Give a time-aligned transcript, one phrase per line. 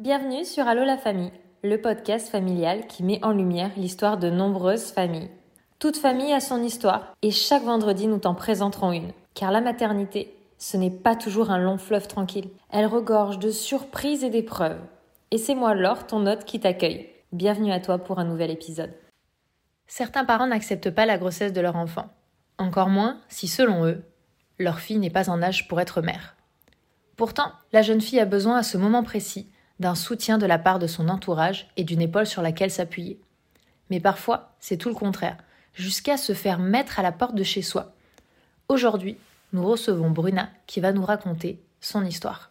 [0.00, 1.30] Bienvenue sur Allo la famille,
[1.62, 5.28] le podcast familial qui met en lumière l'histoire de nombreuses familles.
[5.78, 9.12] Toute famille a son histoire et chaque vendredi nous t'en présenterons une.
[9.34, 12.48] Car la maternité, ce n'est pas toujours un long fleuve tranquille.
[12.70, 14.80] Elle regorge de surprises et d'épreuves.
[15.32, 17.10] Et c'est moi Laure, ton hôte, qui t'accueille.
[17.32, 18.94] Bienvenue à toi pour un nouvel épisode.
[19.86, 22.06] Certains parents n'acceptent pas la grossesse de leur enfant.
[22.56, 24.02] Encore moins si, selon eux,
[24.58, 26.36] leur fille n'est pas en âge pour être mère.
[27.18, 29.49] Pourtant, la jeune fille a besoin à ce moment précis
[29.80, 33.18] d'un soutien de la part de son entourage et d'une épaule sur laquelle s'appuyer.
[33.88, 35.38] Mais parfois, c'est tout le contraire,
[35.74, 37.92] jusqu'à se faire mettre à la porte de chez soi.
[38.68, 39.16] Aujourd'hui,
[39.52, 42.50] nous recevons Bruna qui va nous raconter son histoire.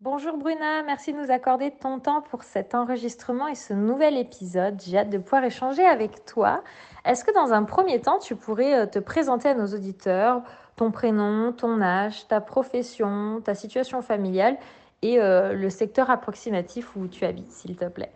[0.00, 4.80] Bonjour Bruna, merci de nous accorder ton temps pour cet enregistrement et ce nouvel épisode.
[4.80, 6.62] J'ai hâte de pouvoir échanger avec toi.
[7.04, 10.42] Est-ce que dans un premier temps, tu pourrais euh, te présenter à nos auditeurs
[10.76, 14.56] ton prénom, ton âge, ta profession, ta situation familiale
[15.02, 18.12] et euh, le secteur approximatif où tu habites, s'il te plaît.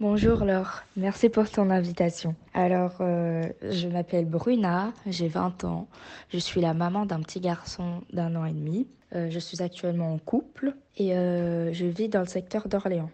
[0.00, 2.34] Bonjour Laure, merci pour ton invitation.
[2.54, 5.88] Alors, euh, je m'appelle Bruna, j'ai 20 ans,
[6.30, 8.88] je suis la maman d'un petit garçon d'un an et demi.
[9.14, 13.10] Euh, je suis actuellement en couple et je vis dans le secteur d'Orléans.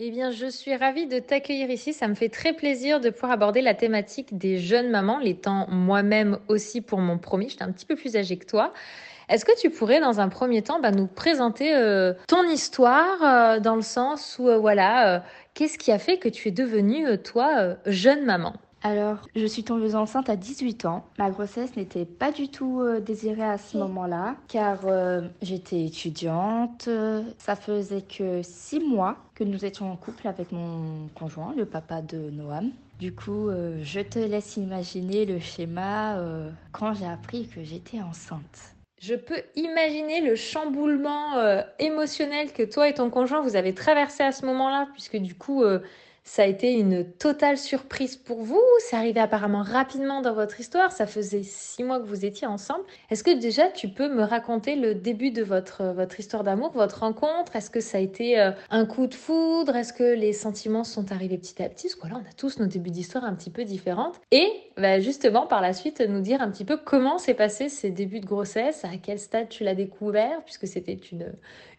[0.00, 1.92] Eh bien, je suis ravie de t'accueillir ici.
[1.92, 6.38] Ça me fait très plaisir de pouvoir aborder la thématique des jeunes mamans, l'étant moi-même
[6.46, 7.48] aussi pour mon premier.
[7.48, 8.72] J'étais un petit peu plus âgée que toi.
[9.28, 13.60] Est-ce que tu pourrais, dans un premier temps, bah, nous présenter euh, ton histoire euh,
[13.60, 17.74] dans le sens où, euh, voilà, qu'est-ce qui a fait que tu es devenue, toi,
[17.84, 18.54] jeune maman?
[18.82, 21.04] Alors, je suis tombeuse enceinte à 18 ans.
[21.18, 24.78] Ma grossesse n'était pas du tout désirée à ce moment-là, car
[25.42, 26.88] j'étais étudiante.
[27.38, 32.02] Ça faisait que six mois que nous étions en couple avec mon conjoint, le papa
[32.02, 32.70] de Noam.
[33.00, 33.50] Du coup,
[33.82, 36.16] je te laisse imaginer le schéma
[36.70, 38.77] quand j'ai appris que j'étais enceinte.
[38.98, 44.24] Je peux imaginer le chamboulement euh, émotionnel que toi et ton conjoint vous avez traversé
[44.24, 45.80] à ce moment-là, puisque du coup, euh,
[46.28, 48.60] ça a été une totale surprise pour vous.
[48.80, 50.92] C'est arrivé apparemment rapidement dans votre histoire?
[50.92, 52.84] Ça faisait six mois que vous étiez ensemble.
[53.10, 57.00] Est-ce que déjà tu peux me raconter le début de votre, votre histoire d'amour, votre
[57.00, 57.56] rencontre?
[57.56, 59.74] Est-ce que ça a été euh, un coup de foudre?
[59.74, 61.88] Est-ce que les sentiments sont arrivés petit à petit?
[61.88, 64.20] Parce que là, on a tous nos débuts d'histoire un petit peu différentes.
[64.30, 67.90] Et bah, justement, par la suite, nous dire un petit peu comment s'est passé ces
[67.90, 71.32] débuts de grossesse, à quel stade tu l'as découvert, puisque c'était une,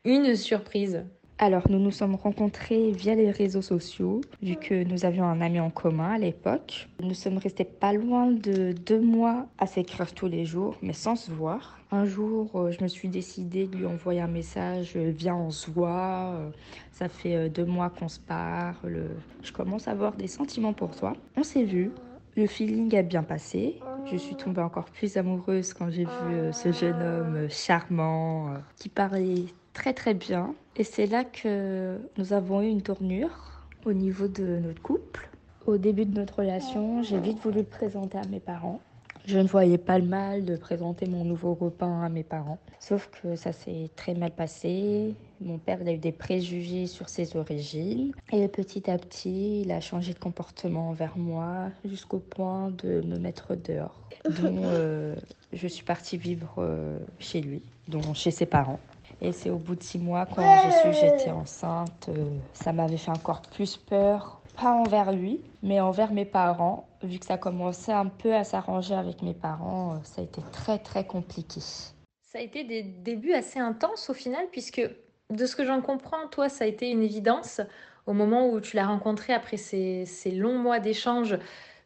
[0.06, 1.04] une surprise.
[1.42, 5.62] Alors, nous nous sommes rencontrés via les réseaux sociaux, vu que nous avions un ami
[5.62, 6.90] en commun à l'époque.
[7.02, 11.16] Nous sommes restés pas loin de deux mois à s'écrire tous les jours, mais sans
[11.16, 11.80] se voir.
[11.92, 15.50] Un jour, euh, je me suis décidée de lui envoyer un message euh, Viens, on
[15.50, 16.34] se voit.
[16.36, 16.50] Euh,
[16.92, 19.06] ça fait deux mois qu'on se parle.
[19.42, 21.14] Je commence à avoir des sentiments pour toi.
[21.38, 21.92] On s'est vu.
[22.36, 23.80] Le feeling a bien passé.
[24.12, 29.46] Je suis tombée encore plus amoureuse quand j'ai vu ce jeune homme charmant qui parlait
[29.74, 30.56] très très bien.
[30.76, 35.30] Et c'est là que nous avons eu une tournure au niveau de notre couple.
[35.66, 38.82] Au début de notre relation, j'ai vite voulu le présenter à mes parents.
[39.26, 42.58] Je ne voyais pas le mal de présenter mon nouveau copain à mes parents.
[42.80, 45.14] Sauf que ça s'est très mal passé.
[45.42, 48.12] Mon père a eu des préjugés sur ses origines.
[48.32, 53.20] Et petit à petit, il a changé de comportement envers moi jusqu'au point de me
[53.20, 54.00] mettre dehors.
[54.42, 55.16] Donc, euh,
[55.54, 58.80] je suis partie vivre euh, chez lui, donc chez ses parents.
[59.22, 62.98] Et c'est au bout de six mois, quand je suis, j'étais enceinte, euh, ça m'avait
[62.98, 66.88] fait encore plus peur, pas envers lui, mais envers mes parents.
[67.04, 70.42] Vu que ça commençait un peu à s'arranger avec mes parents, euh, ça a été
[70.54, 71.60] très très compliqué.
[71.60, 74.82] Ça a été des débuts assez intenses au final, puisque
[75.30, 77.62] de ce que j'en comprends, toi, ça a été une évidence.
[78.06, 81.38] Au moment où tu l'as rencontré après ces, ces longs mois d'échanges,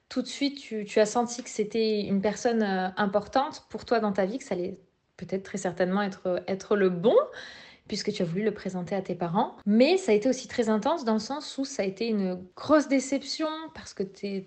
[0.07, 3.99] tout de suite, tu, tu as senti que c'était une personne euh, importante pour toi
[3.99, 4.77] dans ta vie, que ça allait
[5.25, 7.15] peut-être très certainement être, être le bon
[7.87, 9.57] puisque tu as voulu le présenter à tes parents.
[9.65, 12.39] Mais ça a été aussi très intense dans le sens où ça a été une
[12.55, 14.03] grosse déception parce que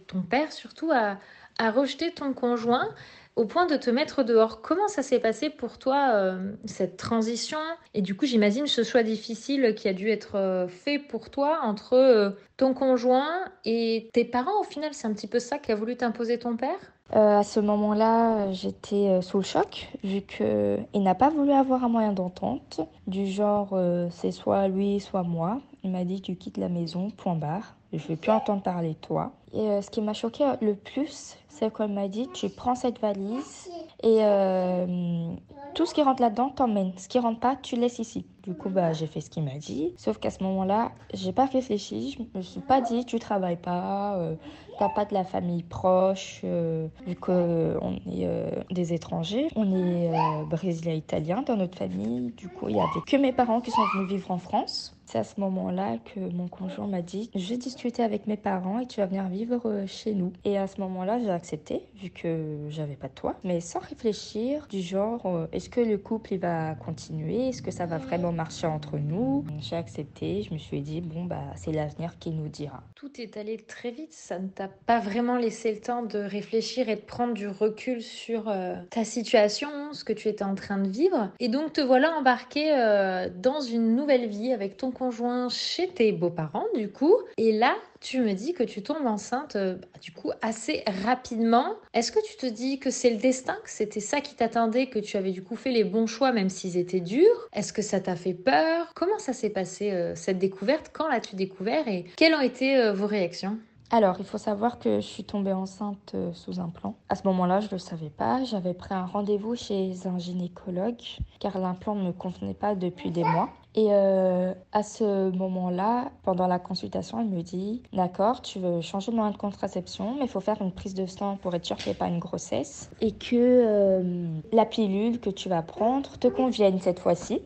[0.06, 1.18] ton père surtout a,
[1.58, 2.88] a rejeté ton conjoint
[3.36, 4.62] au point de te mettre dehors.
[4.62, 7.58] Comment ça s'est passé pour toi, euh, cette transition?
[7.92, 11.60] Et du coup, j'imagine ce choix difficile qui a dû être euh, fait pour toi
[11.62, 14.60] entre euh, ton conjoint et tes parents.
[14.60, 16.78] Au final, c'est un petit peu ça qu'a voulu t'imposer ton père?
[17.12, 22.12] À ce moment-là, j'étais sous le choc, vu qu'il n'a pas voulu avoir un moyen
[22.12, 23.78] d'entente, du genre
[24.10, 25.60] c'est soit lui, soit moi.
[25.84, 27.75] Il m'a dit tu quittes la maison, point barre.
[27.92, 29.32] Je ne vais plus entendre parler de toi.
[29.52, 33.70] Et ce qui m'a choqué le plus, c'est qu'elle m'a dit tu prends cette valise
[34.02, 35.32] et euh,
[35.74, 36.92] tout ce qui rentre là-dedans t'emmène.
[36.98, 38.26] Ce qui rentre pas, tu laisses ici.
[38.46, 39.92] Du coup, bah, j'ai fait ce qu'il m'a dit.
[39.96, 42.16] Sauf qu'à ce moment-là, j'ai pas réfléchi.
[42.16, 44.36] Je me suis pas dit, tu travailles pas, euh,
[44.78, 49.48] t'as pas de la famille proche, euh, vu qu'on est euh, des étrangers.
[49.56, 52.32] On est euh, brésilien italien dans notre famille.
[52.36, 54.96] Du coup, il y avait que mes parents qui sont venus vivre en France.
[55.06, 58.80] C'est à ce moment-là que mon conjoint m'a dit Je vais discuter avec mes parents
[58.80, 60.32] et tu vas venir vivre euh, chez nous.
[60.44, 64.66] Et à ce moment-là, j'ai accepté, vu que j'avais pas de toit, mais sans réfléchir,
[64.68, 67.50] du genre euh, Est-ce que le couple il va continuer?
[67.50, 71.24] Est-ce que ça va vraiment marcher entre nous J'ai accepté, je me suis dit Bon,
[71.24, 72.82] bah, c'est l'avenir qui nous dira.
[72.94, 76.88] Tout est allé très vite, ça ne t'a pas vraiment laissé le temps de réfléchir
[76.88, 80.78] et de prendre du recul sur euh, ta situation, ce que tu étais en train
[80.78, 81.30] de vivre.
[81.40, 86.12] Et donc te voilà embarqué euh, dans une nouvelle vie avec ton conjoint chez tes
[86.12, 87.16] beaux-parents du coup.
[87.38, 91.74] Et là, tu me dis que tu tombes enceinte euh, du coup assez rapidement.
[91.94, 94.98] Est-ce que tu te dis que c'est le destin, que c'était ça qui t'attendait, que
[94.98, 97.48] tu avais du coup fait les bons choix même s'ils étaient durs?
[97.52, 98.92] Est-ce que ça t'a fait peur?
[98.94, 100.90] Comment ça s'est passé euh, cette découverte?
[100.92, 103.58] Quand l'as-tu découvert et quelles ont été euh, vos réactions?
[103.92, 106.96] Alors, il faut savoir que je suis tombée enceinte sous implant.
[107.08, 108.42] À ce moment-là, je ne le savais pas.
[108.42, 111.00] J'avais pris un rendez-vous chez un gynécologue
[111.38, 113.48] car l'implant ne me convenait pas depuis des mois.
[113.78, 119.12] Et euh, à ce moment-là, pendant la consultation, elle me dit D'accord, tu veux changer
[119.12, 121.76] de moyen de contraception, mais il faut faire une prise de sang pour être sûr
[121.76, 122.90] qu'il n'y ait pas une grossesse.
[123.02, 127.42] Et que euh, la pilule que tu vas prendre te convienne cette fois-ci.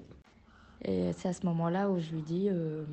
[0.84, 2.84] Et c'est à ce moment-là où je lui dis euh,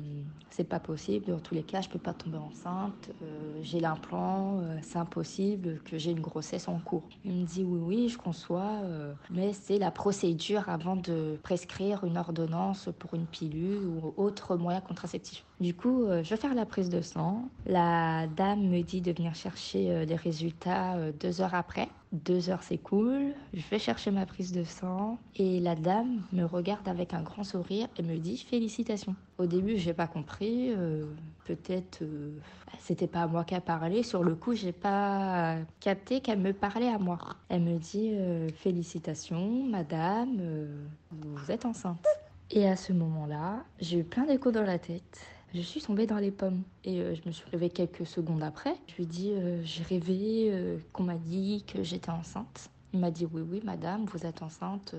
[0.58, 4.58] c'est pas possible, dans tous les cas, je peux pas tomber enceinte, euh, j'ai l'implant,
[4.58, 7.04] euh, c'est impossible que j'ai une grossesse en cours.
[7.24, 12.02] Il me dit oui, oui, je conçois, euh, mais c'est la procédure avant de prescrire
[12.02, 15.44] une ordonnance pour une pilule ou autre moyen contraceptif.
[15.60, 17.48] Du coup, je vais faire la prise de sang.
[17.66, 21.88] La dame me dit de venir chercher les résultats deux heures après.
[22.12, 23.32] Deux heures, cool.
[23.52, 27.42] Je vais chercher ma prise de sang et la dame me regarde avec un grand
[27.42, 29.16] sourire et me dit félicitations.
[29.38, 30.72] Au début, j'ai pas compris.
[30.76, 31.04] euh,
[31.44, 32.36] Peut-être euh,
[32.78, 34.02] c'était pas à moi qu'elle parlait.
[34.02, 37.18] Sur le coup, j'ai pas capté qu'elle me parlait à moi.
[37.48, 42.04] Elle me dit euh, félicitations, madame, euh, vous êtes enceinte.
[42.50, 45.20] Et à ce moment-là, j'ai eu plein d'échos dans la tête.
[45.54, 48.74] Je suis tombée dans les pommes et je me suis levée quelques secondes après.
[48.88, 49.32] Je lui ai dit
[49.62, 52.68] j'ai rêvé qu'on m'a dit que j'étais enceinte.
[52.92, 54.94] Il m'a dit oui oui madame vous êtes enceinte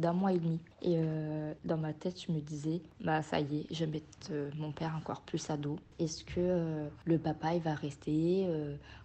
[0.00, 0.58] d'un mois et demi.
[0.82, 4.06] Et euh, dans ma tête je me disais bah ça y est je vais mettre
[4.30, 5.78] euh, mon père encore plus à dos.
[5.98, 8.48] Est-ce que euh, le papa il va rester?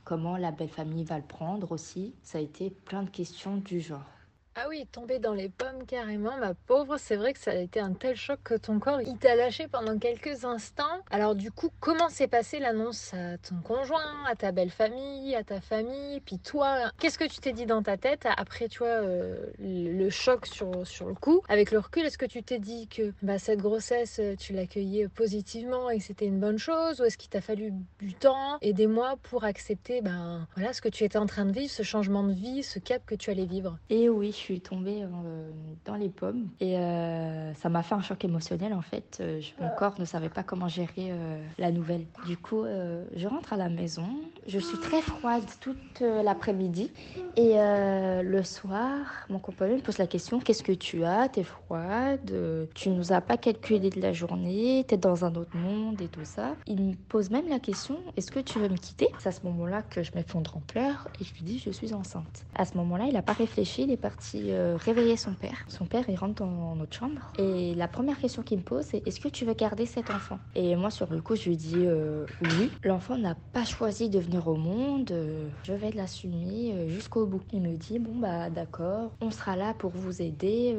[0.03, 2.13] Comment la belle famille va le prendre aussi?
[2.23, 4.14] Ça a été plein de questions du genre.
[4.57, 6.95] Ah oui, tomber dans les pommes carrément, ma pauvre.
[6.97, 9.67] C'est vrai que ça a été un tel choc que ton corps, il t'a lâché
[9.67, 11.01] pendant quelques instants.
[11.11, 15.43] Alors du coup, comment s'est passée l'annonce à ton conjoint, à ta belle famille, à
[15.43, 16.89] ta famille, puis toi?
[16.99, 20.87] Qu'est-ce que tu t'es dit dans ta tête après, tu vois, euh, le choc sur,
[20.87, 21.41] sur le coup?
[21.49, 25.09] Avec le recul, est-ce que tu t'es dit que bah, cette grossesse, euh, tu l'accueillais
[25.09, 28.71] positivement et que c'était une bonne chose Ou est-ce qu'il t'a fallu du temps et
[28.71, 31.83] des mois pour accepter ben, voilà, ce que tu étais en train de vivre, ce
[31.83, 33.77] changement de vie, ce cap que tu allais vivre?
[33.89, 35.49] Et oui, je suis tombée euh,
[35.85, 39.17] dans les pommes et euh, ça m'a fait un choc émotionnel en fait.
[39.21, 41.11] Euh, je- mon corps ne savait pas comment gérer
[41.57, 42.05] la nouvelle.
[42.25, 44.07] Du coup, je rentre à la maison.
[44.47, 46.91] Je suis très froide toute l'après-midi
[47.37, 51.29] et le soir, mon compagnon me pose la question qu'est-ce que tu as?
[51.29, 52.33] T'es froide?
[52.73, 54.83] Tu nous as pas calculé de la journée?
[54.87, 56.55] T'es dans un autre monde et tout ça.
[56.67, 59.07] Il me pose même la question est-ce que tu veux me quitter?
[59.19, 61.93] C'est à ce moment-là que je m'effondre en pleurs et je lui dis je suis
[61.93, 62.45] enceinte.
[62.55, 65.65] À ce moment-là, il n'a pas réfléchi, il est parti euh, réveiller son père.
[65.67, 69.05] Son père, il rentre dans notre chambre et la première question qu'il me pose, c'est
[69.05, 70.39] est-ce que tu veux garder cet enfant?
[70.55, 72.71] Et moi, sur le coup, je lui dis euh, oui.
[72.83, 77.41] L'enfant n'a pas choisi de venir au monde, euh, je vais l'assumer jusqu'au bout.
[77.53, 80.75] Il me dit bon, bah d'accord, on sera là pour vous aider,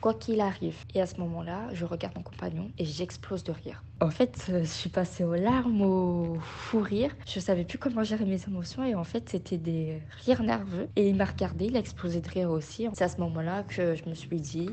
[0.00, 0.76] quoi qu'il arrive.
[0.94, 3.82] Et à ce moment-là, je regarde mon compagnon et j'explose de rire.
[4.00, 7.10] En fait, je suis passée aux larmes, au fou rire.
[7.26, 10.88] Je savais plus comment gérer mes émotions et en fait, c'était des rires nerveux.
[10.96, 12.88] Et il m'a regardé, il a explosé de rire aussi.
[12.96, 14.70] C'est à ce moment-là que je me suis dit,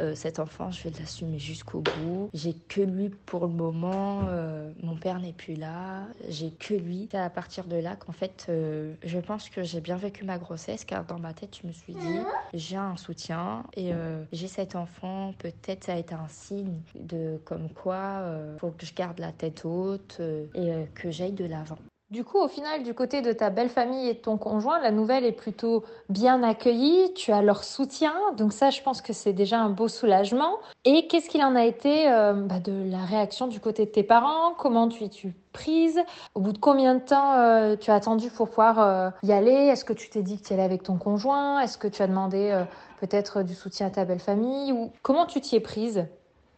[0.00, 2.30] euh, cet enfant, je vais l'assumer jusqu'au bout.
[2.32, 4.22] J'ai que lui pour le moment.
[4.28, 6.06] euh, mon père n'est plus là.
[6.30, 7.08] J'ai que lui.
[7.10, 10.38] C'est à partir de là qu'en fait, euh, je pense que j'ai bien vécu ma
[10.38, 12.20] grossesse car dans ma tête, je me suis dit,
[12.54, 13.92] j'ai un soutien et
[14.32, 15.34] j'ai cet enfant.
[15.38, 18.24] Peut-être ça a été un signe de comme quoi
[18.58, 20.22] faut que je garde la tête haute
[20.54, 21.78] et que j'aille de l'avant.
[22.10, 24.90] Du coup, au final, du côté de ta belle famille et de ton conjoint, la
[24.90, 27.12] nouvelle est plutôt bien accueillie.
[27.12, 28.14] Tu as leur soutien.
[28.38, 30.56] Donc ça, je pense que c'est déjà un beau soulagement.
[30.86, 34.04] Et qu'est-ce qu'il en a été euh, bah, de la réaction du côté de tes
[34.04, 34.54] parents?
[34.56, 36.00] Comment tu es-tu prise?
[36.34, 39.50] Au bout de combien de temps euh, tu as attendu pour pouvoir euh, y aller?
[39.50, 41.60] Est-ce que tu t'es dit que tu allais avec ton conjoint?
[41.60, 42.58] Est-ce que tu as demandé
[43.00, 44.72] peut-être du soutien à ta belle famille?
[44.72, 46.06] Ou comment tu t'y es prise?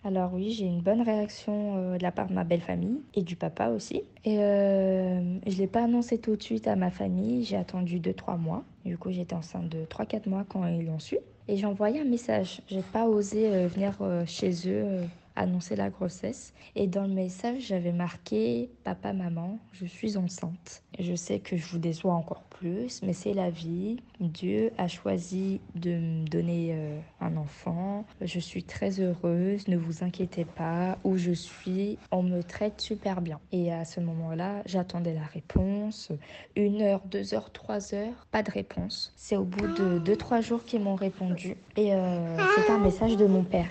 [0.02, 3.22] Alors oui, j'ai une bonne réaction euh, de la part de ma belle famille et
[3.22, 4.02] du papa aussi.
[4.24, 8.00] Et euh, je ne l'ai pas annoncé tout de suite à ma famille, j'ai attendu
[8.00, 8.64] 2-3 mois.
[8.86, 11.18] Du coup, j'étais enceinte de 3-4 mois quand ils l'ont su.
[11.48, 12.62] Et j'ai envoyé un message.
[12.68, 15.02] J'ai pas osé euh, venir chez eux
[15.36, 16.52] annoncer la grossesse.
[16.76, 20.82] Et dans le message, j'avais marqué Papa, maman, je suis enceinte.
[20.98, 23.96] Je sais que je vous déçois encore plus, mais c'est la vie.
[24.20, 28.04] Dieu a choisi de me donner euh, un enfant.
[28.20, 30.98] Je suis très heureuse, ne vous inquiétez pas.
[31.04, 33.40] Où je suis, on me traite super bien.
[33.52, 36.12] Et à ce moment-là, j'attendais la réponse.
[36.56, 39.12] Une heure, deux heures, trois heures, pas de réponse.
[39.16, 41.56] C'est au bout de deux, trois jours qu'ils m'ont répondu.
[41.76, 43.68] Et euh, c'est un message de mon père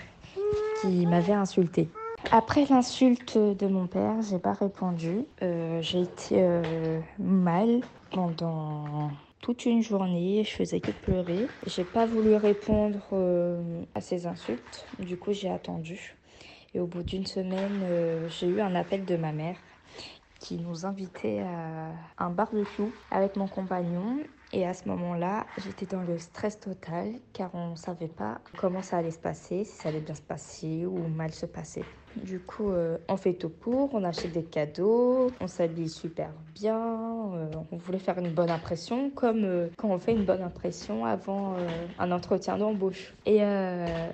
[0.88, 1.88] m'avait insulté.
[2.32, 5.24] Après l'insulte de mon père, j'ai pas répondu.
[5.42, 7.80] Euh, j'ai été euh, mal
[8.12, 9.10] pendant
[9.40, 10.44] toute une journée.
[10.44, 11.46] Je faisais que pleurer.
[11.66, 14.86] J'ai pas voulu répondre euh, à ces insultes.
[14.98, 16.16] Du coup, j'ai attendu.
[16.74, 19.56] Et au bout d'une semaine, j'ai eu un appel de ma mère
[20.38, 24.18] qui nous invitait à un barbecue avec mon compagnon
[24.52, 28.82] et à ce moment-là, j'étais dans le stress total car on ne savait pas comment
[28.82, 31.84] ça allait se passer, si ça allait bien se passer ou mal se passer.
[32.16, 36.76] Du coup, euh, on fait tout pour, on achète des cadeaux, on s'habille super bien,
[37.34, 41.04] euh, on voulait faire une bonne impression comme euh, quand on fait une bonne impression
[41.04, 41.54] avant
[41.98, 43.14] un entretien d'embauche.
[43.26, 43.38] Et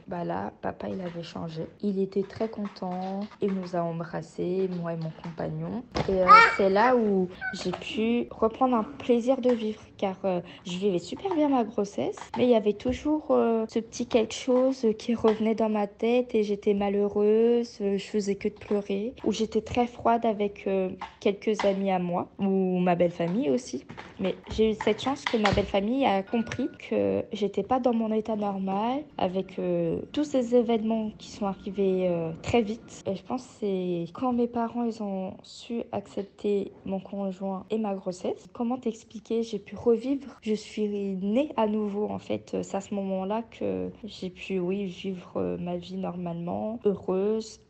[0.09, 1.67] bah là, papa, il avait changé.
[1.83, 5.83] Il était très content, il nous a embrassés, moi et mon compagnon.
[6.09, 6.21] Et
[6.57, 10.17] c'est là où j'ai pu reprendre un plaisir de vivre car
[10.65, 14.87] je vivais super bien ma grossesse, mais il y avait toujours ce petit quelque chose
[14.99, 19.63] qui revenait dans ma tête et j'étais malheureuse je faisais que de pleurer, où j'étais
[19.63, 20.91] très froide avec euh,
[21.21, 23.85] quelques amis à moi, ou ma belle famille aussi.
[24.19, 27.93] Mais j'ai eu cette chance que ma belle famille a compris que j'étais pas dans
[27.93, 33.03] mon état normal avec euh, tous ces événements qui sont arrivés euh, très vite.
[33.07, 37.79] Et je pense que c'est quand mes parents ils ont su accepter mon conjoint et
[37.79, 38.47] ma grossesse.
[38.55, 39.43] Comment t'expliquer?
[39.43, 40.39] J'ai pu revivre.
[40.41, 42.57] Je suis née à nouveau en fait.
[42.63, 47.61] C'est à ce moment-là que j'ai pu oui vivre ma vie normalement, heureuse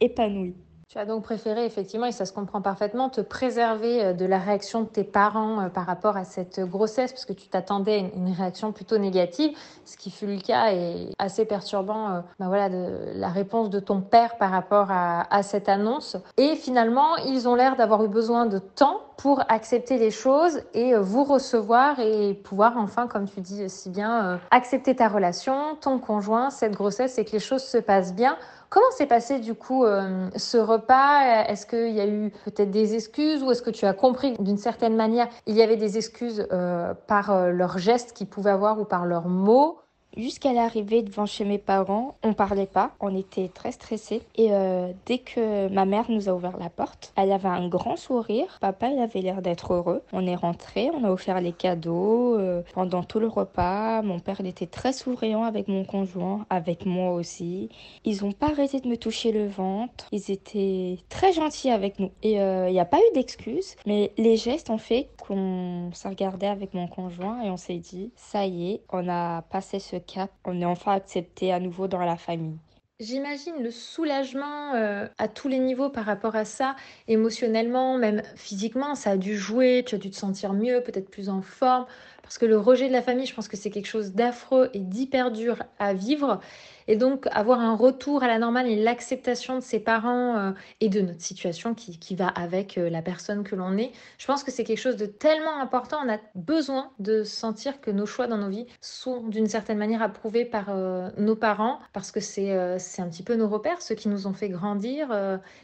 [0.88, 4.38] Tu as donc préféré, effectivement, et ça se comprend parfaitement, te préserver euh, de la
[4.38, 8.16] réaction de tes parents euh, par rapport à cette grossesse, parce que tu t'attendais à
[8.16, 9.50] une réaction plutôt négative,
[9.84, 14.00] ce qui fut le cas et assez perturbant, ben voilà, de la réponse de ton
[14.00, 16.16] père par rapport à, à cette annonce.
[16.36, 20.94] Et finalement, ils ont l'air d'avoir eu besoin de temps pour accepter les choses et
[20.94, 26.50] vous recevoir et pouvoir enfin, comme tu dis si bien, accepter ta relation, ton conjoint,
[26.50, 28.36] cette grossesse et que les choses se passent bien.
[28.70, 31.44] Comment s'est passé du coup euh, ce repas?
[31.48, 34.58] Est-ce qu'il y a eu peut-être des excuses ou est-ce que tu as compris d'une
[34.58, 38.80] certaine manière il y avait des excuses euh, par euh, leurs gestes qu'ils pouvaient avoir
[38.80, 39.78] ou par leurs mots?
[40.16, 44.22] Jusqu'à l'arrivée devant chez mes parents, on parlait pas, on était très stressés.
[44.36, 47.96] Et euh, dès que ma mère nous a ouvert la porte, elle avait un grand
[47.96, 48.56] sourire.
[48.62, 50.00] Papa, il avait l'air d'être heureux.
[50.14, 54.00] On est rentré, on a offert les cadeaux euh, pendant tout le repas.
[54.00, 57.68] Mon père, il était très souriant avec mon conjoint, avec moi aussi.
[58.06, 60.06] Ils ont pas arrêté de me toucher le ventre.
[60.12, 62.10] Ils étaient très gentils avec nous.
[62.22, 66.08] Et euh, il n'y a pas eu d'excuses, mais les gestes ont fait qu'on s'est
[66.08, 69.96] regardé avec mon conjoint et on s'est dit, ça y est, on a passé ce
[69.96, 72.58] cap, on est enfin accepté à nouveau dans la famille.
[72.98, 76.76] J'imagine le soulagement euh, à tous les niveaux par rapport à ça,
[77.08, 81.28] émotionnellement, même physiquement, ça a dû jouer, tu as dû te sentir mieux, peut-être plus
[81.28, 81.84] en forme,
[82.26, 84.80] parce que le rejet de la famille, je pense que c'est quelque chose d'affreux et
[84.80, 86.40] d'hyper dur à vivre.
[86.88, 90.88] Et donc, avoir un retour à la normale et l'acceptation de ses parents euh, et
[90.88, 94.42] de notre situation qui, qui va avec euh, la personne que l'on est, je pense
[94.42, 95.98] que c'est quelque chose de tellement important.
[96.04, 100.02] On a besoin de sentir que nos choix dans nos vies sont d'une certaine manière
[100.02, 104.08] approuvés par euh, nos parents parce que c'est un petit peu nos repères, ceux qui
[104.08, 105.08] nous ont fait grandir,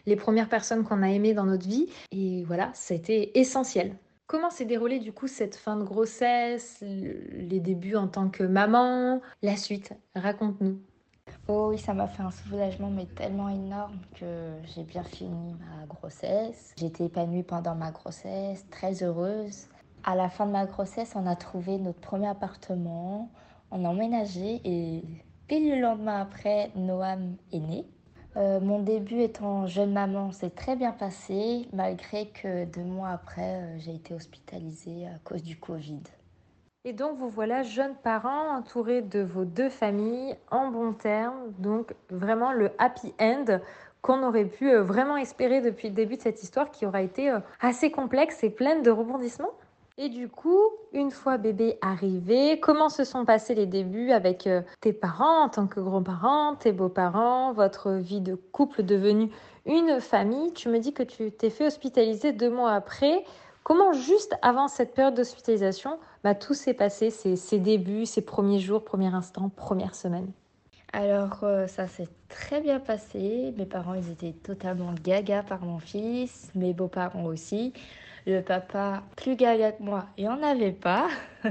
[0.07, 1.89] les premières personnes qu'on a aimées dans notre vie.
[2.13, 3.97] Et voilà, ça a été essentiel.
[4.33, 9.21] Comment s'est déroulée du coup cette fin de grossesse, les débuts en tant que maman,
[9.43, 10.81] la suite Raconte-nous.
[11.49, 15.85] Oh oui, ça m'a fait un soulagement, mais tellement énorme que j'ai bien fini ma
[15.85, 16.73] grossesse.
[16.79, 19.69] J'étais épanouie pendant ma grossesse, très heureuse.
[20.03, 23.31] À la fin de ma grossesse, on a trouvé notre premier appartement,
[23.71, 25.03] on a emménagé et
[25.47, 27.85] pile le lendemain après, Noam est né.
[28.37, 33.57] Euh, mon début étant jeune maman s'est très bien passé, malgré que deux mois après,
[33.61, 36.01] euh, j'ai été hospitalisée à cause du Covid.
[36.85, 41.95] Et donc vous voilà jeunes parents entourés de vos deux familles en bon terme, donc
[42.11, 43.61] vraiment le happy end
[44.01, 47.37] qu'on aurait pu euh, vraiment espérer depuis le début de cette histoire qui aura été
[47.61, 49.53] assez complexe et pleine de rebondissements.
[50.05, 54.63] Et du coup, une fois bébé arrivé, comment se sont passés les débuts avec euh,
[54.81, 59.31] tes parents en tant que grands-parents, tes beaux-parents, votre vie de couple devenue
[59.65, 60.53] une famille?
[60.55, 63.25] Tu me dis que tu t'es fait hospitaliser deux mois après.
[63.63, 68.83] Comment juste avant cette période d'hospitalisation, bah, tout s'est passé, ces, débuts, ces premiers jours,
[68.83, 70.33] premier instant, première semaine?
[70.93, 73.55] Alors euh, ça s'est très bien passé.
[73.57, 77.73] Mes parents, ils étaient totalement gaga par mon fils, mes beaux-parents aussi.
[78.27, 81.09] Le papa, plus gaga que moi, il en avait pas.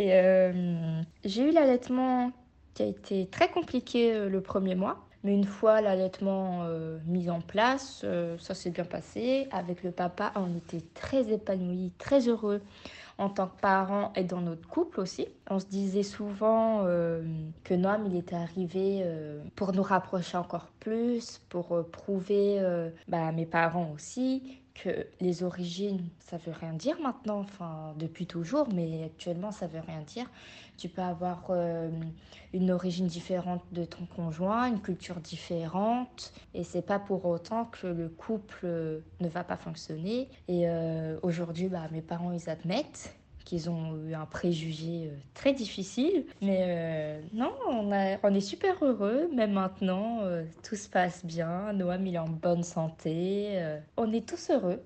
[0.00, 2.32] Euh, j'ai eu l'allaitement
[2.74, 5.06] qui a été très compliqué euh, le premier mois.
[5.22, 6.66] Mais une fois l'allaitement
[7.06, 8.04] mis en place,
[8.40, 9.46] ça s'est bien passé.
[9.52, 12.60] Avec le papa, on était très épanouis, très heureux
[13.18, 15.26] en tant que parents et dans notre couple aussi.
[15.50, 16.84] On se disait souvent
[17.64, 19.04] que Noam, il était arrivé
[19.54, 22.60] pour nous rapprocher encore plus, pour prouver
[23.08, 28.26] bah, à mes parents aussi que les origines, ça veut rien dire maintenant, enfin depuis
[28.26, 30.26] toujours, mais actuellement ça veut rien dire.
[30.78, 31.90] Tu peux avoir euh,
[32.52, 37.86] une origine différente de ton conjoint, une culture différente, et c'est pas pour autant que
[37.86, 40.28] le couple ne va pas fonctionner.
[40.48, 45.52] Et euh, aujourd'hui, bah, mes parents ils admettent qu'ils ont eu un préjugé euh, très
[45.52, 46.24] difficile.
[46.40, 49.28] Mais non, on, est super heureux.
[49.34, 50.20] Même maintenant,
[50.62, 51.72] tout se passe bien.
[51.72, 53.60] Noam, il est en bonne santé.
[53.96, 54.80] on est tous heureux.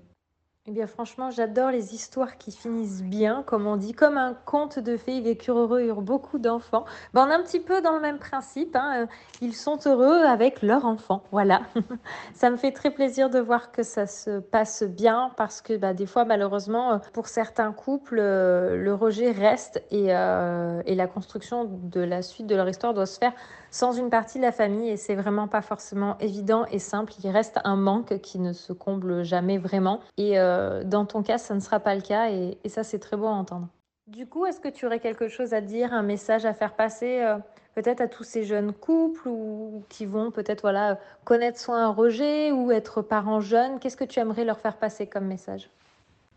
[0.69, 4.81] Eh bien, franchement, j'adore les histoires qui finissent bien, comme on dit, comme un conte
[4.81, 5.13] de fées.
[5.13, 6.85] Ils vécurent heureux, eurent beaucoup d'enfants.
[7.15, 8.75] Ben, on est un petit peu dans le même principe.
[8.75, 9.03] Hein.
[9.03, 9.07] Euh,
[9.41, 11.23] ils sont heureux avec leur enfant.
[11.31, 11.63] Voilà.
[12.35, 15.95] ça me fait très plaisir de voir que ça se passe bien parce que bah,
[15.95, 22.01] des fois, malheureusement, euh, pour certains couples, euh, le rejet reste et la construction de
[22.01, 23.35] la suite de leur histoire doit se faire
[23.77, 27.13] sans une partie de la famille et c'est vraiment pas forcément évident et simple.
[27.23, 31.37] Il reste un manque qui ne se comble jamais vraiment et euh, dans ton cas,
[31.37, 33.69] ça ne sera pas le cas et, ça c'est très beau à entendre.
[34.07, 37.21] Du coup, est-ce que tu aurais quelque chose à dire, un message à faire passer
[37.21, 37.37] euh,
[37.75, 42.53] peut-être à tous ces jeunes couples ou qui vont peut-être voilà connaître soit un rejet
[42.53, 43.79] ou être parents jeunes?
[43.79, 45.69] Qu'est-ce que tu aimerais leur faire passer comme message?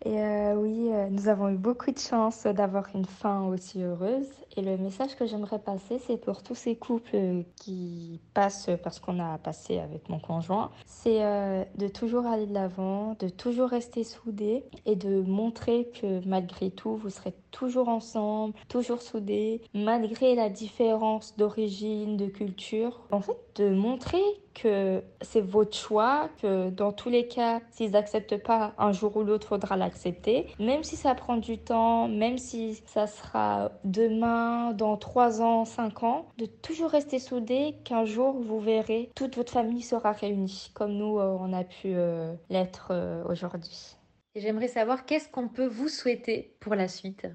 [0.05, 4.27] Et euh, oui, euh, nous avons eu beaucoup de chance d'avoir une fin aussi heureuse.
[4.55, 9.19] Et le message que j'aimerais passer, c'est pour tous ces couples qui passent parce qu'on
[9.19, 14.03] a passé avec mon conjoint, c'est euh, de toujours aller de l'avant, de toujours rester
[14.03, 20.49] soudés et de montrer que malgré tout, vous serez toujours ensemble, toujours soudés, malgré la
[20.49, 23.01] différence d'origine, de culture.
[23.11, 28.41] En fait, de montrer que c'est votre choix, que dans tous les cas, s'ils n'acceptent
[28.41, 30.47] pas, un jour ou l'autre, faudra l'accepter.
[30.59, 36.03] Même si ça prend du temps, même si ça sera demain, dans 3 ans, 5
[36.03, 40.93] ans, de toujours rester soudés, qu'un jour, vous verrez, toute votre famille sera réunie, comme
[40.93, 43.97] nous, euh, on a pu euh, l'être euh, aujourd'hui.
[44.35, 47.27] J'aimerais savoir qu'est-ce qu'on peut vous souhaiter pour la suite?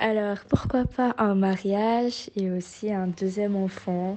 [0.00, 4.16] Alors, pourquoi pas un mariage et aussi un deuxième enfant?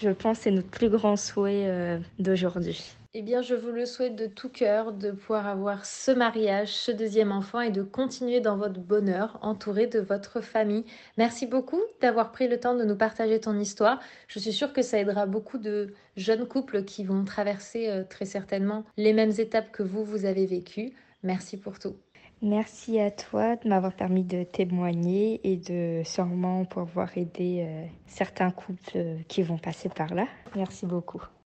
[0.00, 2.96] Je pense que c'est notre plus grand souhait euh, d'aujourd'hui.
[3.14, 6.90] Eh bien, je vous le souhaite de tout cœur de pouvoir avoir ce mariage, ce
[6.90, 10.86] deuxième enfant et de continuer dans votre bonheur, entouré de votre famille.
[11.18, 14.00] Merci beaucoup d'avoir pris le temps de nous partager ton histoire.
[14.28, 18.24] Je suis sûre que ça aidera beaucoup de jeunes couples qui vont traverser euh, très
[18.24, 20.94] certainement les mêmes étapes que vous, vous avez vécues.
[21.22, 21.96] Merci pour tout.
[22.42, 28.50] Merci à toi de m'avoir permis de témoigner et de sûrement pouvoir aider euh, certains
[28.50, 30.26] couples qui vont passer par là.
[30.56, 31.22] Merci beaucoup.